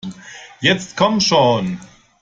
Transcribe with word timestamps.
Jetzt 0.61 0.97
komm 0.97 1.19
schon! 1.21 1.79